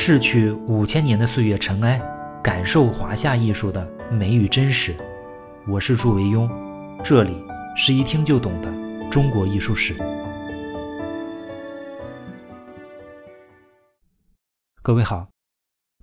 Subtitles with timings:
[0.00, 2.00] 逝去五千年的岁月尘埃，
[2.40, 4.94] 感受华夏艺术的美与真实。
[5.66, 6.48] 我是祝维庸，
[7.02, 7.44] 这里
[7.76, 9.96] 是一听就懂的中国艺术史。
[14.82, 15.28] 各位好，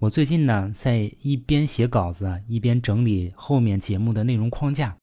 [0.02, 4.98] 我最近呢在一边写稿子，一边整理后面节目的内容框架。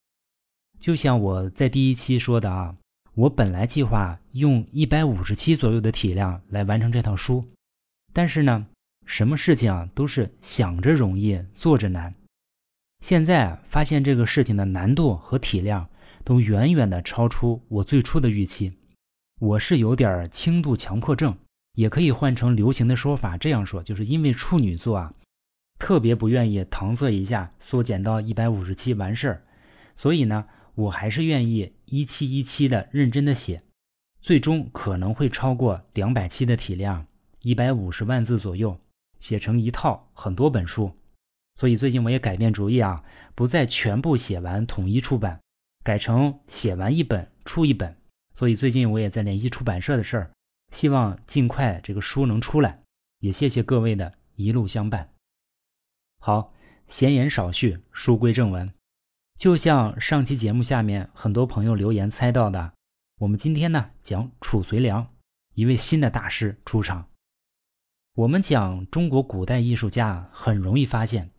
[0.79, 2.75] 就像我在第一期说的啊，
[3.15, 7.43] 我本来计划用一百五十期左右的体量来完成这套书，
[8.13, 8.67] 但是呢。
[9.05, 12.13] 什么事情啊，都是想着容易，做着难。
[12.99, 15.89] 现在发现这个事情的难度和体量
[16.23, 18.71] 都远远的超出我最初的预期。
[19.41, 21.37] 我是有点轻度强迫症，
[21.73, 25.13] 也可以换成流行的说法，这样说，就是因为处女座啊，
[25.77, 29.43] 特别不愿意搪塞一下，缩减到一百五十期完事儿。
[29.95, 30.45] 所以呢，
[30.75, 33.61] 我还是愿意一期一期的认真的写，
[34.21, 37.05] 最终可能会超过两百期的体量，
[37.41, 38.79] 一百五十万字左右。
[39.23, 40.97] 写成一套很多本书，
[41.55, 43.01] 所以最近我也改变主意啊，
[43.33, 45.39] 不再全部写完统一出版，
[45.81, 47.95] 改成写完一本出一本。
[48.35, 50.31] 所以最近我也在联系出版社的事儿，
[50.73, 52.83] 希望尽快这个书能出来。
[53.19, 55.13] 也谢谢各位的一路相伴。
[56.19, 56.53] 好，
[56.87, 58.73] 闲言少叙，书归正文。
[59.37, 62.73] 就像上期节目下面很多朋友留言猜到的，
[63.21, 65.07] 我们今天呢讲褚遂良，
[65.53, 67.07] 一位新的大师出场。
[68.15, 71.31] 我们讲中国古代艺术家，很容易发现，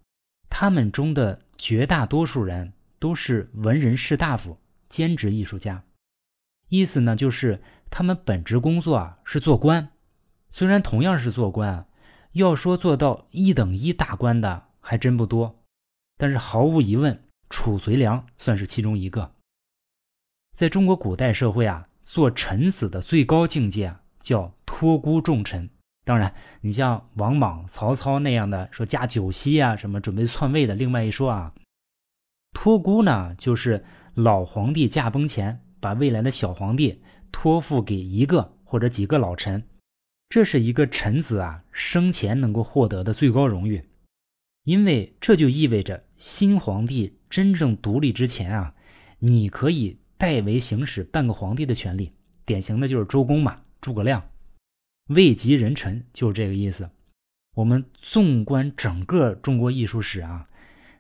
[0.51, 4.59] 他们中的绝大多数人都是文人士大夫、
[4.89, 5.85] 兼职艺术家。
[6.69, 9.89] 意思呢，就是他们本职工作啊是做官。
[10.51, 11.87] 虽然同样是做官，
[12.33, 15.63] 要说做到一等一大官的还真不多。
[16.17, 19.33] 但是毫无疑问，褚遂良算是其中一个。
[20.53, 25.71] 在中国古代社会啊，做臣子的最高境界啊，叫托孤重臣。
[26.05, 31.55] 当然，你像王莽、曹操那样的说加九锡啊，什么准备篡位的，另外一说啊，
[32.53, 33.83] 托孤呢，就是
[34.13, 39.67] 老皇帝驾崩前，把未来的小皇帝托付给一个或者几个老臣，
[40.29, 43.83] 这是一个臣子啊生前能够获得的最高荣誉，
[44.65, 48.75] 因为这就意味着新皇帝真正独立之前啊，
[49.21, 52.13] 你可以代为行使半个皇帝的权利，
[52.45, 54.23] 典型的就是周公嘛，诸葛亮。
[55.09, 56.89] 位极人臣就是这个意思。
[57.57, 60.49] 我们纵观整个中国艺术史啊，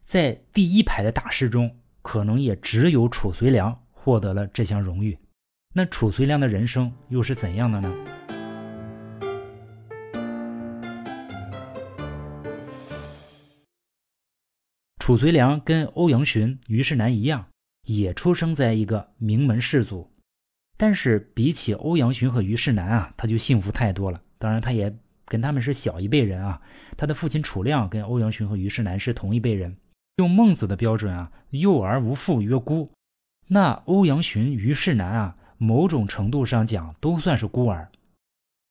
[0.02, 5.18] 在第一排的大师中，可能也只有褚遂良获得了这项荣誉。
[5.74, 7.92] 那褚遂良的人生又是怎样的呢？
[14.98, 17.48] 褚遂良跟欧阳询、虞世南一样，
[17.86, 20.13] 也出生在一个名门士族。
[20.76, 24.20] 但是比起欧阳询和虞世南啊，他就幸福太多了。
[24.38, 24.94] 当然，他也
[25.26, 26.60] 跟他们是小一辈人啊。
[26.96, 29.76] 他的父亲楚亮跟欧阳询和虞世南是同一辈人。
[30.16, 32.90] 用孟子的标准啊，“幼而无父曰孤”。
[33.48, 37.90] 那欧阳询、虞世南啊，某种程度上讲都算是孤儿。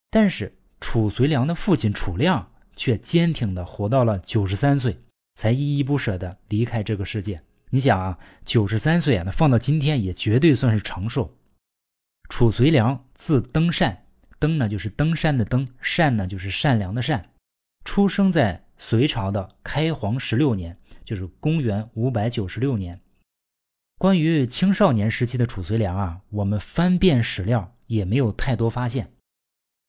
[0.09, 4.97] 但是褚遂良的父亲楚亮却坚挺的活到了九十三岁，
[5.35, 7.41] 才依依不舍的离开这个世界。
[7.69, 11.33] 你想啊，九十三岁啊，那放到今天也绝对算是长寿。
[12.29, 14.05] 褚遂良字登善，
[14.39, 17.29] 登呢就是登山的登，善呢就是善良的善。
[17.85, 22.99] 出生在隋朝的开皇十六年，就是公元五百九十六年。
[23.99, 29.11] 关于青少年时期的褚遂良啊，我们翻遍史料也没有太多发现，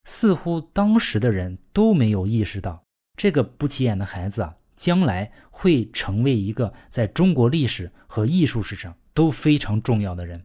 [0.04, 2.84] 似乎当时的人都没有意识到
[3.16, 10.44] 这个不起眼的孩子啊，将来会成为一个在中国历史和艺术史上都非常重要的人。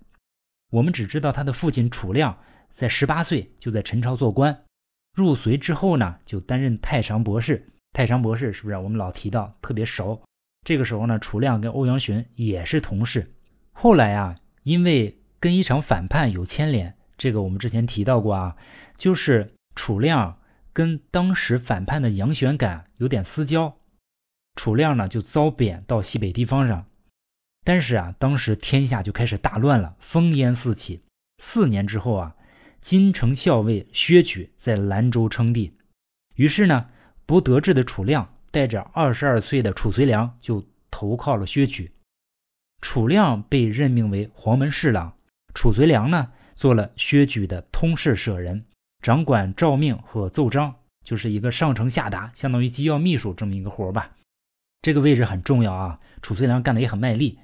[0.72, 2.38] 我们只知道他的父亲楚亮
[2.70, 4.66] 在十八岁就在陈朝做官，
[5.16, 7.68] 入隋之后呢，就担任太常博士。
[7.92, 10.22] 太常博士是不是我们老提到特别熟？
[10.64, 13.34] 这个时候呢，楚亮跟欧阳询也是同事。
[13.72, 18.56] 后来啊，因为跟一场反叛有牵连，这个我们之前提到过啊，
[18.96, 20.38] 就是楚亮
[20.72, 23.76] 跟当时反叛的杨玄感有点私交，
[24.56, 26.86] 楚亮呢就遭贬到西北地方上。
[27.70, 31.04] 但是啊，当时天下就开始大乱了，烽烟四起。
[31.38, 32.36] 四年之后啊，
[32.82, 35.78] 金城校尉薛举在兰州称帝，
[36.34, 36.88] 于是呢，
[37.28, 41.92] 不得志的楚亮带着二十二岁的褚遂良就投靠了薛举。
[42.82, 45.14] 楚亮被任命为黄门侍郎，
[45.54, 48.66] 褚遂良呢做了薛举的通事舍人，
[49.04, 50.74] 掌管诏命和奏章，
[51.06, 54.10] 就是一个上承下达，相当于机要秘书这么一个活吧。
[54.82, 57.38] 这个位置很重要啊，褚遂良干的也很卖力。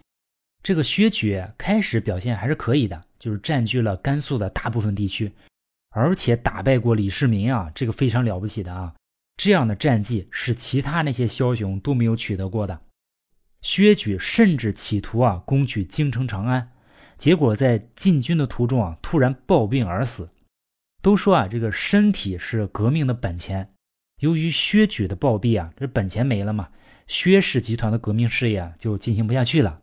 [0.65, 5.31] 这个薛举开始表现还是可以的，就是占据了甘肃的大部分地区，
[5.91, 8.95] 而且打败过李世民啊，这个非常了不起的啊。
[9.37, 12.81] 这样的战绩是其他那些枭雄都没有取得过的。
[13.61, 16.71] 薛举甚至企图啊攻取京城长安，
[17.15, 20.31] 结果在进军的途中啊突然暴病而死。
[21.03, 23.69] 都说啊这个身体是革命的本钱，
[24.19, 26.69] 由于薛举的暴毙啊，这本钱没了嘛，
[27.05, 29.81] 薛氏集团的革命事业啊就进行不下去了。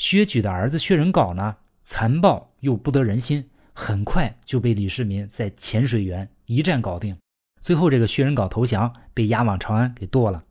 [0.00, 7.14] 薛举的儿子薛仁杲呢，残暴又不得人心，很快就被李世民在浅水园一战搞定。
[7.60, 10.42] 最后，这个薛仁杲投降，被押往长安给剁了。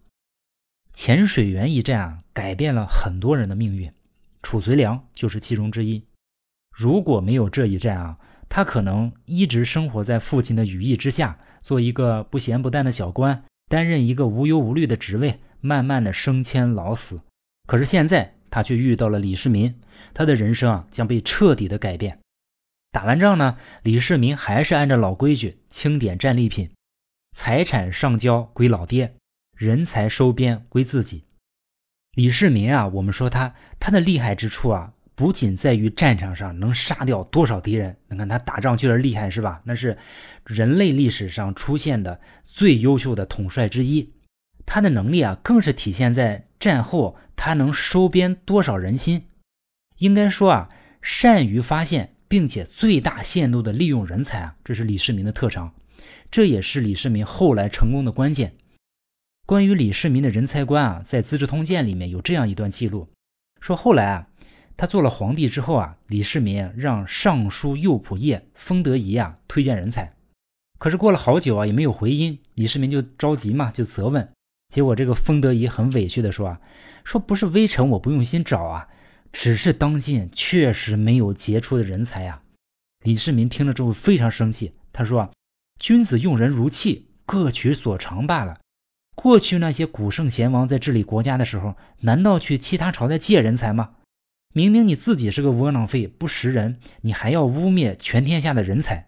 [0.94, 3.92] 浅水园一战啊，改变了很多人的命运，
[4.44, 6.06] 褚遂良就是其中之一。
[6.72, 8.20] 如果没有这一战啊，
[8.50, 17.22] 他可能一直生活在父亲的羽翼之下，做一个不咸不淡的小官，担任一个无忧无虑的职位，慢慢的升迁老死。
[17.68, 19.74] 可是现在他却遇到了李世民，
[20.14, 22.18] 他的人生啊将被彻底的改变。
[22.92, 26.70] 打完仗呢，李世民还是按照老规矩清点战利品。
[27.32, 29.14] 财产上交归老爹，
[29.56, 31.26] 人才收编归自己。
[32.16, 39.62] 李世民啊，我们说他他的厉害之处啊，不仅在于战场上能杀掉多少敌人，你看他打仗确实厉害，是吧？
[39.64, 39.96] 那是
[40.44, 44.12] 人类历史上出现的最优秀的统帅之一。
[44.66, 49.26] 他的能力啊，更是体现在战后他能收编多少人心。
[49.98, 50.70] 应该说啊，
[51.02, 55.74] 善于发现并且最大限度的利用人才啊，这是李世民的特长。
[56.32, 58.56] 这也是李世民后来成功的关键。
[59.48, 63.10] 关于李世民的人才观啊，在《资治通鉴》里面有这样一段记录，
[63.60, 64.28] 说后来啊，
[64.78, 70.14] 他做了皇帝之后啊，李世民让尚书右仆射封德仪啊推荐人才，
[70.78, 72.38] 可是过了好久啊，也没有回音。
[72.54, 74.30] 李世民就着急嘛，就责问。
[74.70, 76.62] 结果这个封德仪很委屈的说啊，
[77.04, 78.88] 说不是微臣我不用心找啊，
[79.34, 82.42] 只是当今确实没有杰出的人才呀。
[83.04, 85.30] 李世民听了之后非常生气，他说啊。
[85.80, 88.60] 君子用人如器，各取所长罢了。
[89.16, 93.92] 过去那些古圣贤王在治理国家的时候，难道去其他朝代借人才吗？
[94.54, 99.08] 明明你自己是个窝囊废，不识人，你还要污蔑全天下的人才？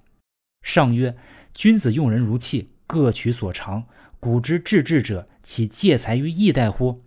[0.64, 1.18] 上曰：
[1.54, 3.86] 君子用人如器，各取所长。
[4.22, 7.02] 古之治治者，岂借才于异代乎？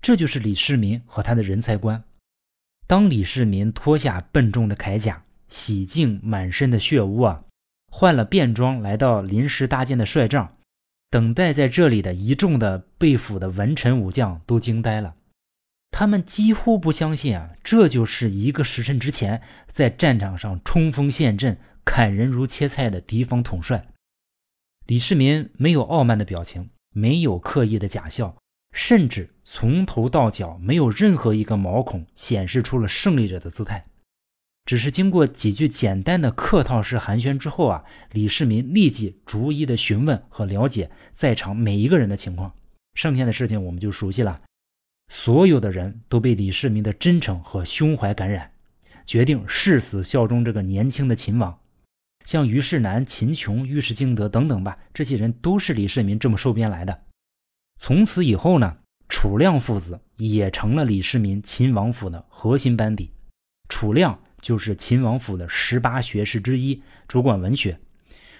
[0.00, 2.04] 这就是李世民和他的人才观。
[2.86, 7.42] 当李世民脱下笨重的铠甲，洗净满身的血污啊！
[7.90, 10.56] 换了便装，来到临时搭建的帅帐，
[11.10, 15.16] 等待在这里的一众的被俘的文臣武将都惊呆了，
[15.90, 23.88] 他们几乎不相信啊，这就是一个时辰之前在战场上冲锋陷阵、砍人如切菜的敌方统帅。
[24.86, 28.36] 李世民没有傲慢的表情，没有刻意的假笑，
[28.72, 33.84] 甚至从头到脚没有任何一个毛孔显示出了胜利者的姿态。
[34.64, 42.52] 只是经过几句简单的客套式寒暄之后啊，李世民立即逐一的询问和了解在场每一个人的情况。
[42.94, 44.40] 剩下的事情我们就熟悉了。
[45.12, 48.52] 所有的人都被李世民的真诚和胸怀感染，
[49.04, 51.58] 决定誓死效忠这个年轻的秦王。
[52.26, 57.04] 像虞世南、秦琼、尉迟敬德等等吧，这些人都是李世民这么收编来的。
[57.80, 58.76] 从此以后呢，
[59.08, 63.10] 楚亮父子也成了李世民秦王府的核心班底。
[63.70, 64.18] 楚亮。
[64.42, 67.80] 就是秦王府的十八学士之一，主管文学。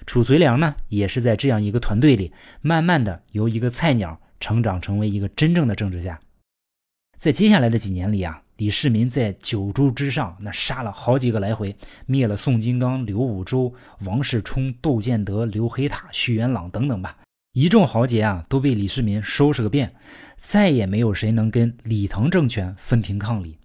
[0.04, 6.20] 褚遂良呢，也是在这样一个团队里，慢慢的由一个菜鸟成长成为一个真正的政治家。
[7.16, 17.18] 在接下来的几年里啊，李世民在九州之上那杀了好几个来回，灭了宋金刚、刘武周、王世充、窦建德、刘黑塔、徐元朗等等吧，
[17.52, 19.94] 一众豪杰啊都被李世民收拾个遍，
[20.36, 23.58] 再也没有谁能跟李唐政权分庭抗礼。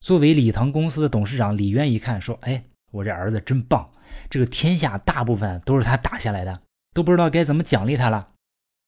[0.00, 3.86] 作为李唐公司的董事长，李渊一看说：“哎，我这儿子真棒，
[4.30, 6.60] 这个天下大部分都是他打下来的，
[6.94, 8.28] 都不知道该怎么奖励他了。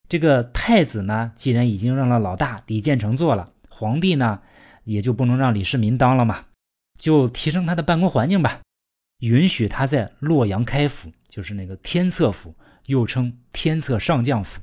[0.08, 4.40] 这个太子呢，既然已经让了老大李建成做了皇帝呢，
[4.86, 6.46] 也就不能让李世民当了嘛，
[6.98, 8.62] 就提升他的办公环境吧，
[9.18, 12.54] 允许他在洛阳开府，就是那个天策府，
[12.86, 14.62] 又称天策上将府。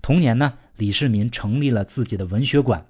[0.00, 2.86] 同年呢，李世民成立了自己的文学馆。”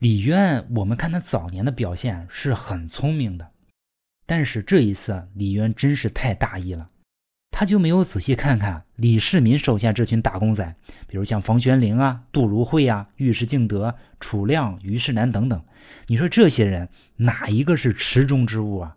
[0.00, 3.50] 李渊，我们看他早年的表现是很聪明的，
[4.24, 6.90] 但是这一次李渊真是太大意了，
[7.50, 10.74] 他就没有仔细看看李世民手下这群打工仔，
[11.06, 15.62] 比如像房玄龄啊、杜如晦啊、尉迟敬德、楚亮、虞世南等等。
[16.06, 18.96] 你说这些人哪一个是池中之物啊？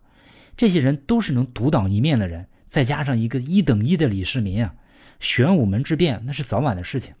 [0.56, 4.74] 这些人都是能独当一面的人，再加上一个一等一的李世民啊，
[5.20, 7.14] 玄武门之变那是早晚的事情。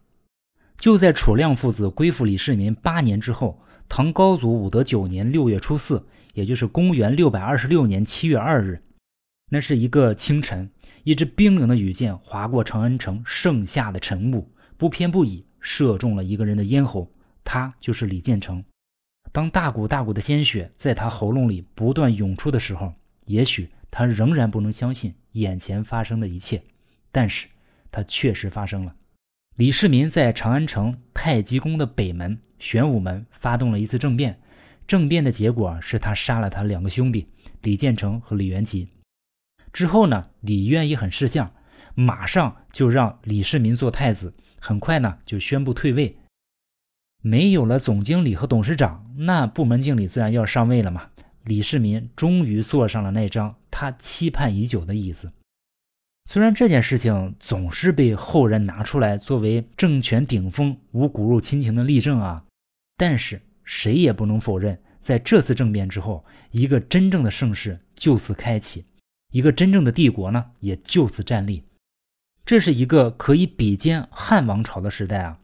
[0.78, 3.60] 就在楚亮父子归附李世民八年之后。
[3.86, 8.82] 唐高祖武德九年六月初四，也就是公元六百二十六年七月二日，
[9.50, 10.70] 那是一个清晨，
[11.04, 17.10] 一支冰冷的雨箭划过长安城盛夏的晨雾，不偏不倚射中了一个人的咽喉，
[17.44, 18.64] 他就是李建成。
[19.30, 22.92] 当大股大股的鲜血在他喉咙里不断涌出的时候，
[23.26, 26.62] 也许他仍然不能相信眼前发生的一切，
[27.12, 27.46] 但是
[27.90, 28.94] 它确实发生了。
[29.56, 34.40] 李世民在长安城太极宫的北门玄武门发动了一次政变，
[34.86, 37.26] 政变的结果是他杀了他两个兄弟
[37.62, 38.88] 李建成和李元吉。
[39.74, 41.52] 之后呢，李渊也很识相，
[41.96, 46.16] 马上就让李世民做太子，很快呢就宣布退位。
[47.20, 51.10] 没有了总经理和董事长，那部门经理自然要上位了嘛。
[51.42, 55.32] 李世民终于坐上了那张他期盼已久的椅子。
[56.30, 62.44] 虽然这件事情总是被后人拿出来作为政权顶峰无骨肉亲情的例证啊，
[62.96, 68.84] 但是谁也不能否认，在这次政变之后，一个真正的盛世就此开启，
[69.34, 71.64] 一个真正的帝国呢也就此站立。
[72.46, 75.36] 这是一个可以比肩汉王朝的时代啊。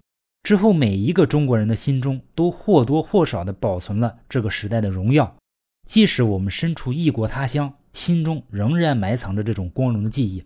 [0.44, 5.34] 之后，每一个中国人的心中都或多或少地保存了这个时代的荣耀，
[5.88, 10.44] 即使我们身处异国他乡，心中仍然埋藏着这种光荣的记忆。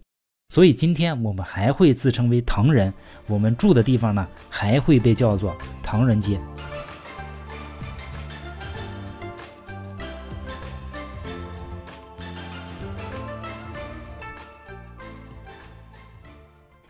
[0.48, 2.94] 所以，今天我们还会自称为唐人，
[3.26, 6.40] 我们住的地方呢，还会被叫做唐人街。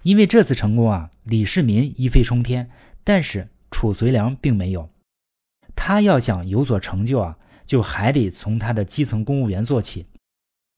[0.05, 2.71] 因为这次成功啊，李世民一飞冲天。
[3.03, 4.89] 但是褚遂良并没有，
[5.75, 10.07] 他要想有所成就啊，就还得从他的基层公务员做起。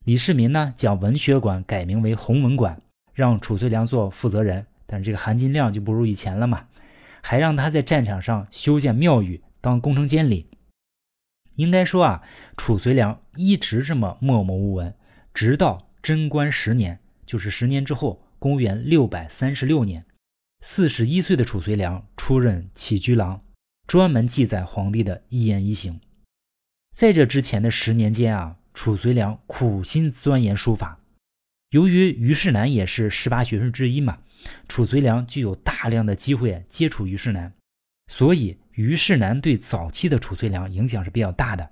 [0.05, 2.81] 李世民呢，将文学馆改名为弘文馆，
[3.15, 6.67] 让褚遂良做负责人，但是这个含金量就不如以前了嘛。
[7.23, 10.49] 还让他在战场上修建庙宇，当工程监理。
[11.57, 12.23] 应该说啊，
[12.57, 14.95] 褚遂良一直这么默默无闻，
[15.35, 20.05] 直到贞观十年，就是十年之后，公元六百三十六年。
[20.61, 23.43] 四十一岁的褚遂良出任起居郎，
[23.87, 26.01] 专门记载皇帝的一言一行。
[26.93, 30.99] 在这之前的十年间啊，褚遂良苦心钻研书法。
[31.71, 34.19] 由于虞世南也是十八学生之一嘛，
[34.67, 37.53] 褚遂良就有大量的机会接触虞世南，
[38.11, 41.71] 所以虞世南对早期的褚遂良影响是比较大的。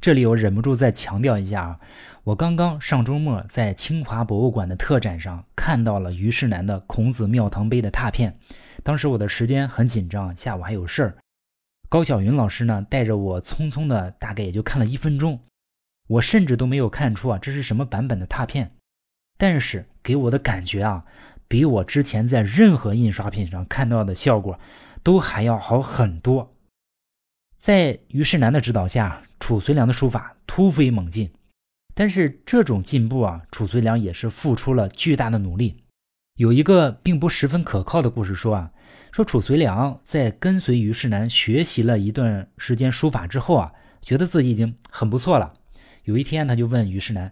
[0.00, 1.80] 这里我忍不住再强调一下啊，
[2.24, 8.38] 我刚刚上周末在清华博物馆的特展上看到了虞世南的《孔子庙堂碑》的拓片。
[8.82, 11.16] 当时我的时间很紧张，下午还有事儿。
[11.90, 15.38] 高晓云老师呢带着我匆匆的，大概也就看了一分钟，
[16.08, 18.70] 我甚至都没有看出啊这是什么版本的拓片，
[19.36, 21.04] 但是给我的感觉啊，
[21.46, 24.58] 比我之前在任何印刷品上看到的效果
[25.02, 26.54] 都还要好很多。
[27.60, 31.30] 在虞世南的指导下，褚遂良的书法突飞猛进。
[31.94, 35.84] 但是这种进步啊，褚遂良也是付出了巨大的努力。
[36.36, 38.70] 有一个并不十分可靠的故事说啊，
[39.12, 45.52] 说褚遂良在跟随虞世南学习了一段时间书法之后啊，觉得自己已经很不错了。
[46.04, 47.30] 有一天，他就问虞世南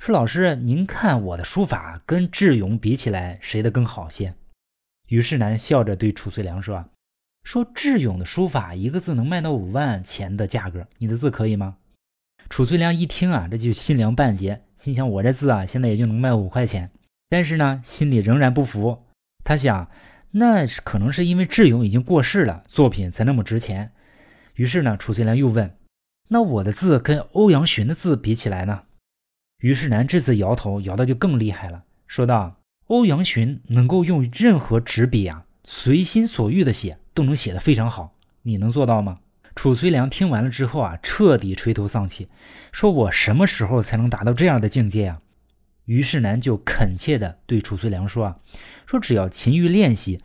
[0.00, 4.34] 说：“老师，您看我的书法跟智勇比起来，谁的更好些？”
[5.06, 6.84] 虞世南笑着对褚遂良说。
[7.48, 11.78] 说智勇的书法一个字能卖到五万钱的价格，你的字可以吗？
[12.50, 16.90] 褚遂良一听啊，这就心凉半截，心想我这字啊，现在也就能卖五块钱。
[17.30, 19.02] 但是呢，心里仍然不服。
[19.44, 19.90] 他想，
[20.32, 23.92] 那可能是因为智勇已经过世了，作品才那么值钱。
[24.56, 25.74] 于是呢，褚遂良又问
[26.28, 28.82] ：“那我的字跟欧阳询的字比起来呢？”
[29.64, 39.18] 虞世南这次摇头摇的就更厉害了，说道：“欧阳询能够用任何纸笔啊，随心所欲的写。”都能写得非常好，你能做到吗？
[39.56, 42.28] 褚遂良听完了之后啊，彻底垂头丧气，
[42.70, 45.20] 说：“我什么时候才能达到这样的境界啊？”
[45.86, 48.36] 虞世南就恳切地对褚遂良说：“啊，
[48.86, 50.20] 说只要勤于练习，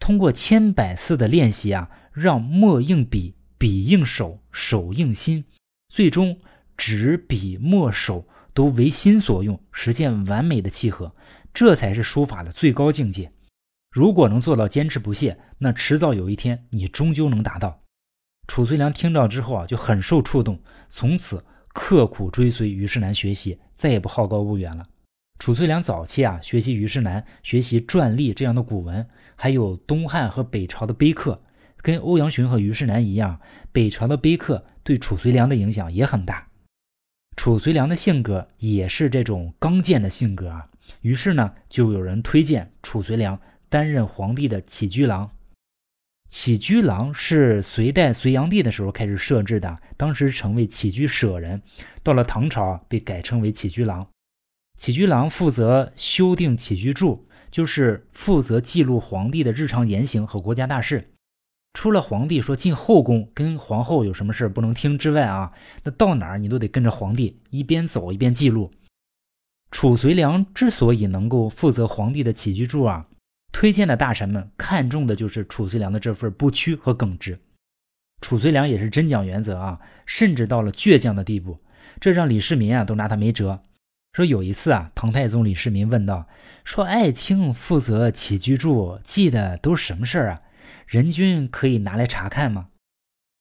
[0.00, 5.44] 通过千百次的练习啊，让墨应笔，笔应手，手应心，
[5.88, 6.40] 最终
[6.78, 11.14] 纸笔墨手都为心所用，实现完美的契合，
[11.52, 13.30] 这才是书法的最高境界。”
[13.90, 17.82] 如果能做到坚持不懈，那迟早有一天你终究能达到。
[18.46, 24.86] 褚遂良听到之后啊，就很受触动，从此刻苦追随虞世南学习，再也不好高骛远了。
[25.38, 31.42] 褚遂良早期啊，学习虞世南，学习篆隶这样的古文，还有东汉和北朝的碑刻，
[31.76, 33.40] 跟欧阳询和虞世南一样，
[33.70, 36.48] 北朝的碑刻对褚遂良的影响也很大。
[37.36, 40.68] 褚遂良的性格也是这种刚健的性格啊，
[41.02, 43.40] 于是呢，就有人推荐褚遂良。
[43.68, 45.30] 担任皇帝的起居郎，
[46.28, 51.62] 起居郎是隋代隋炀帝的时候开始设置的，当时成为起居舍人，
[52.02, 54.06] 到了唐朝被改称为起居郎。
[54.76, 61.10] 起居郎负责修订起居注，就是负责记录皇帝的日常言行和国家大事。
[61.74, 65.52] 除了皇帝说进后宫跟皇后有什么事不能听之外啊，
[65.84, 68.72] 那到哪儿你都得跟着皇帝一边走一边记录。
[69.70, 73.06] 褚遂良之所以能够负责皇帝的起居注啊，
[73.52, 77.38] 推荐的大臣们看重的就是褚遂良的这份不屈和耿直。
[78.20, 81.58] 褚遂良也是真讲原则啊，甚至到了倔强的地步，
[82.00, 83.62] 这让李世民啊都拿他没辙。
[84.12, 86.26] 说有一次啊，唐太宗李世民问道
[86.64, 90.42] ：“说爱卿负责起居注记的都是什么事儿啊？
[90.86, 92.68] 人君可以拿来查看吗？”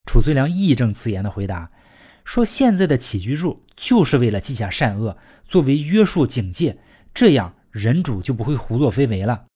[0.05, 1.71] 褚遂良义正辞严的回答
[2.23, 6.77] 说：“现在的起居注就是为了记下善恶，作为约束警戒，
[7.13, 9.46] 这样人主就不会胡作非为了。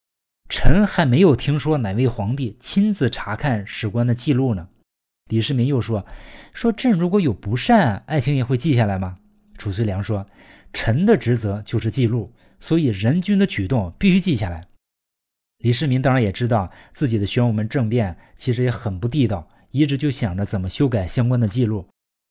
[0.52, 4.68] 臣还没有听说哪位皇帝亲自查看史官的记录呢。”
[5.32, 6.06] 李世民又说
[6.54, 9.18] ：“说朕如果有不善，爱卿也会记下来吗？”
[9.58, 10.26] 褚遂良说。
[10.74, 12.32] 臣的职责就是记录，
[12.62, 14.66] 所以人君的举动必须记下来。
[15.58, 21.88] 李世民当然也知道自己的玄武门政变其实也很不地道，一直就想着怎么修改相关的记录，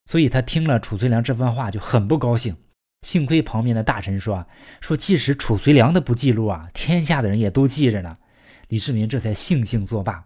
[0.07, 2.57] 所以他听了褚遂良这番话就很不高兴。
[3.03, 4.47] 幸亏旁边的大臣说
[4.81, 8.19] ：“说即使褚遂良的不记录啊，天下的人也都记着呢。”
[8.69, 10.25] 李世民这才悻悻作罢。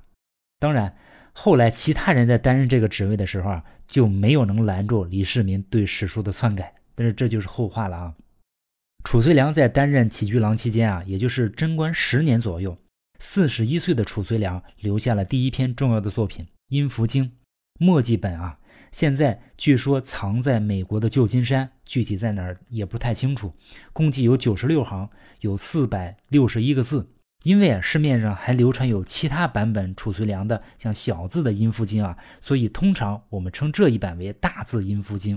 [0.59, 0.97] 当然，
[1.33, 6.75] 后来其他人在担任这个职位的时候啊，就没有能拦住李世民对史书的篡改。
[6.95, 8.14] 但是这就是后话了啊！
[9.02, 12.76] 褚遂良在担任起居郎期间啊，也就是贞观十年左右，
[13.19, 17.25] 四十一岁的褚遂良留下了第一篇重要的作品《阴符经》
[17.78, 18.59] 墨迹本啊。
[18.95, 23.53] 现在据说藏在美国的旧金山，具体在哪儿也不太清楚。
[23.93, 25.11] 共计有九十六行，
[25.41, 27.11] 有四百六十一个字。
[27.43, 35.37] 因为啊，市面上还流传有其他版本褚遂良的像小字的《阴符经》啊，所以通常我们称这一版为大字《阴符经》。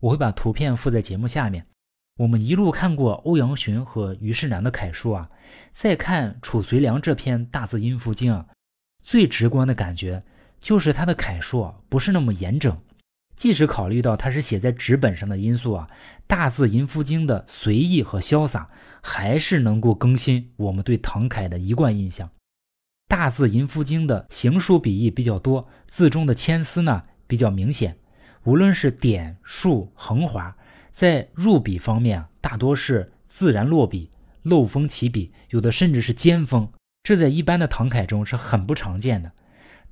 [0.00, 1.66] 我会把图片附在节目下面。
[2.18, 5.28] 我们一路看过欧阳询和虞世南的楷书啊，
[5.72, 8.46] 再看褚遂良这篇大字音符经啊，
[9.02, 10.22] 最直观的感觉
[10.58, 12.76] 就是他的楷书啊不是那么严整。
[13.36, 15.86] 即使考虑到它是写在纸本上的因素啊，
[16.26, 18.66] 大字音符经的随意和潇洒，
[19.02, 22.30] 还是能够更新我们对唐楷的一贯印象。
[23.08, 27.98] 大字音符经的行书笔意比较多，字中的铅丝呢比较明显。
[28.44, 30.56] 无论是点、竖、横划，
[30.90, 34.10] 在入笔方面啊，大多是自然落笔，
[34.42, 36.68] 漏锋起笔，有的甚至是尖锋，
[37.02, 39.30] 这在一般的唐楷中是很不常见的。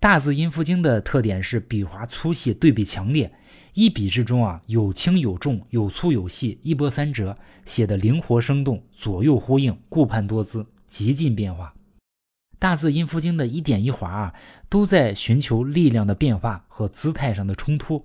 [0.05, 3.33] 大字音符经的特点是笔画粗细对比强烈，
[3.73, 11.73] 一笔之中啊有轻有重，有粗有细，一波三折，写的灵活生动，左右呼应，顾盼多姿，极尽变化。
[12.59, 14.35] 大字音符经的一点一划啊，
[14.69, 18.05] 都在寻求力量的变化和姿态上的冲突。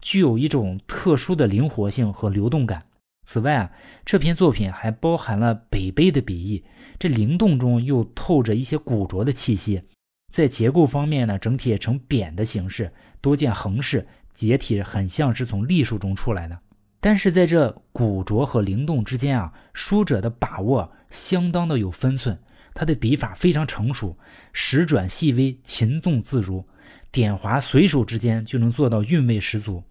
[0.00, 2.86] 具有一种特殊的灵活性和流动感。
[3.26, 3.72] 此外啊，
[4.04, 6.62] 这篇作品还包含了北碑的笔意，
[6.96, 9.82] 这灵动中又透着一些古拙的气息。
[10.30, 16.58] 在结构方面呢，整体也呈扁的形式，多见横式，结体很像是从隶书中出来的。
[17.00, 22.38] 但是在这古拙和灵动之间啊，书者的把握相当的有分寸，
[22.72, 24.16] 他的笔法非常成熟，
[24.52, 26.64] 时转细微，琴动自如，
[27.10, 29.82] 点划随手之间就能做到韵味十足。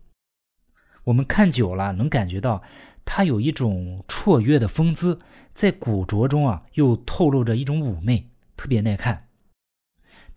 [1.03, 2.61] 我们看久了，能感觉到
[3.03, 5.19] 他有一种绰约的风姿，
[5.51, 9.25] 在古拙中啊，又透露着一种妩媚，特别耐看。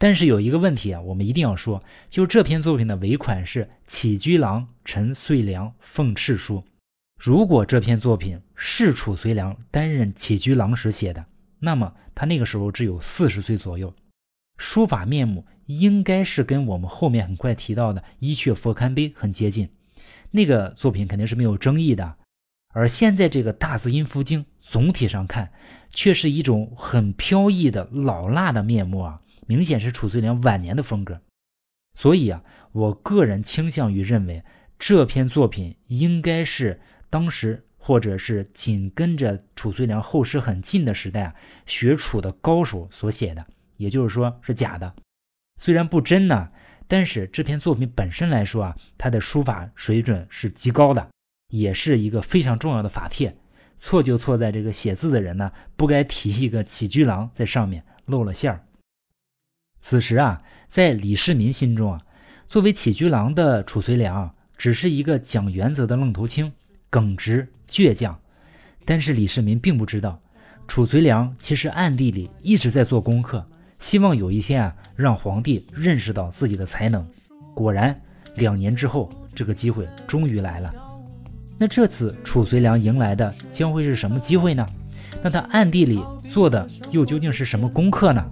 [0.03, 6.65] 但是有一个问题啊，我们一定要说，就这篇作品的尾款是“起居郎陈遂良奉敕书”。
[7.23, 11.25] 如果这篇作品是褚遂良担任起居郎时写的，
[11.61, 13.95] 那么他那个时候只有四十岁左右，
[14.59, 19.69] 书法面目应该是跟我们后面很快提到的《伊阙佛龛碑》很接近。
[20.33, 22.17] 那个作品肯定是没有争议的，
[22.75, 25.53] 而现在这个大字音符经总体上看，
[25.93, 31.21] 却是一种很飘逸的老辣的面目啊，明显是褚遂良晚年的风格。
[31.95, 34.43] 所以啊，我个人倾向于认为
[34.79, 41.35] 这篇作品应该是当时或者是紧跟着褚遂良后世很近的时代啊，
[41.67, 44.95] 学楚的高手所写的，也就是说是假的，
[45.57, 46.51] 虽然不真呢。
[46.89, 51.09] 但是这篇作品本身来说啊，它的书法水准是极高的，
[51.49, 53.35] 也是一个非常重要的法帖。
[53.77, 58.65] 错就错在这个写字的人呢，不该提一个起居郎在上面露了馅儿。
[59.83, 62.01] 此时啊，在李世民心中啊，
[62.47, 66.53] 作为起居郎的褚遂良只是一个讲原则的愣头青，
[66.88, 68.16] 耿直倔强。
[68.85, 70.21] 但是李世民并不知道，
[70.68, 73.45] 褚遂良其实暗地里一直在做功课。
[73.81, 77.05] 希望有一天啊，让皇帝认识到自己的才能。
[77.53, 78.01] 果然，
[78.37, 80.73] 两年之后，这个机会终于来了。
[81.59, 84.64] 那这次褚遂良迎来的将会是什么机会呢？
[85.21, 86.01] 那他暗地里
[86.33, 88.25] 做的又究竟是什么功课呢？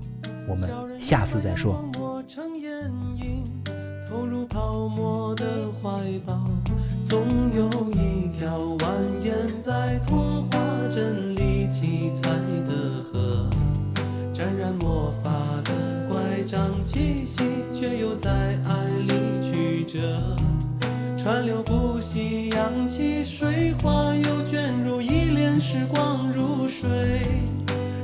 [0.48, 1.84] 我们下次再说。
[4.52, 5.88] 泡沫的怀
[6.26, 6.42] 抱
[7.06, 8.84] 总有一条蜿
[9.22, 10.58] 蜒在童话
[10.92, 12.28] 镇里七彩
[12.66, 13.48] 的河，
[14.34, 15.30] 沾染魔法
[15.62, 15.70] 的
[16.08, 18.30] 乖张气息，却又在
[18.64, 20.20] 爱里曲折，
[21.16, 27.22] 川流不息，扬起水花，又卷入一帘时光如水，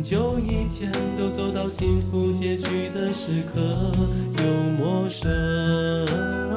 [0.00, 3.60] 很久以前都走到幸福结局的时刻
[4.38, 4.44] 又
[4.78, 6.49] 陌生。